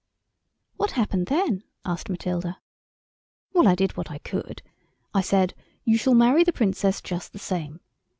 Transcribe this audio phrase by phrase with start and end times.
[0.77, 2.57] "What happened then?" asked Matilda.
[3.53, 4.63] "Well, I did what I could.
[5.13, 5.53] I said,
[5.85, 7.81] 'You shall marry the Princess just the same.